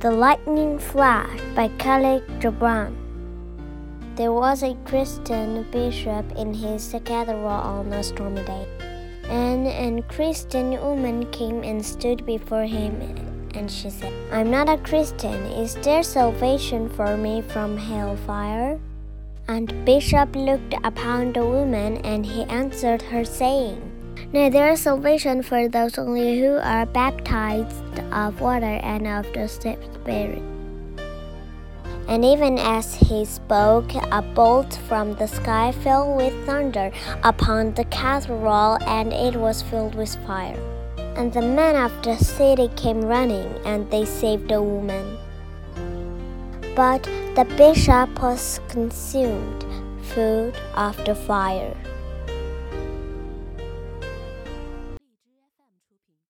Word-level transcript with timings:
The 0.00 0.10
Lightning 0.10 0.78
Flash 0.78 1.38
by 1.54 1.68
Kahlil 1.76 2.24
Gibran. 2.40 2.96
There 4.16 4.32
was 4.32 4.62
a 4.62 4.72
Christian 4.86 5.68
bishop 5.70 6.24
in 6.38 6.54
his 6.54 6.88
cathedral 6.88 7.44
on 7.44 7.92
a 7.92 8.02
stormy 8.02 8.40
day, 8.40 8.64
and 9.28 9.66
a 9.68 10.00
Christian 10.08 10.70
woman 10.80 11.30
came 11.32 11.62
and 11.62 11.84
stood 11.84 12.24
before 12.24 12.64
him, 12.64 12.96
and 13.52 13.70
she 13.70 13.90
said, 13.90 14.14
I'm 14.32 14.50
not 14.50 14.70
a 14.70 14.78
Christian. 14.78 15.36
Is 15.52 15.74
there 15.84 16.02
salvation 16.02 16.88
for 16.88 17.18
me 17.18 17.42
from 17.42 17.76
hellfire? 17.76 18.80
And 19.48 19.84
Bishop 19.84 20.34
looked 20.34 20.72
upon 20.82 21.34
the 21.34 21.44
woman, 21.44 21.98
and 22.08 22.24
he 22.24 22.44
answered 22.44 23.02
her, 23.12 23.22
saying, 23.22 23.84
Nay, 24.32 24.48
there 24.48 24.70
is 24.70 24.82
salvation 24.82 25.42
for 25.42 25.66
those 25.66 25.98
only 25.98 26.38
who 26.38 26.54
are 26.62 26.86
baptized 26.86 27.98
of 28.12 28.40
water 28.40 28.78
and 28.86 29.04
of 29.04 29.26
the 29.32 29.48
Spirit. 29.48 30.40
And 32.06 32.24
even 32.24 32.56
as 32.56 32.94
he 32.94 33.24
spoke, 33.24 33.92
a 33.92 34.22
bolt 34.22 34.78
from 34.86 35.16
the 35.16 35.26
sky 35.26 35.72
fell 35.72 36.14
with 36.14 36.32
thunder 36.46 36.92
upon 37.24 37.74
the 37.74 37.82
cathedral, 37.86 38.78
and 38.86 39.12
it 39.12 39.34
was 39.34 39.62
filled 39.62 39.96
with 39.96 40.14
fire. 40.24 40.62
And 41.16 41.32
the 41.32 41.42
men 41.42 41.74
of 41.74 41.90
the 42.04 42.16
city 42.16 42.68
came 42.76 43.02
running, 43.02 43.50
and 43.64 43.90
they 43.90 44.04
saved 44.04 44.48
the 44.48 44.62
woman. 44.62 45.18
But 46.76 47.02
the 47.34 47.52
bishop 47.58 48.22
was 48.22 48.60
consumed, 48.68 49.64
food 50.14 50.54
the 51.04 51.16
fire. 51.16 51.74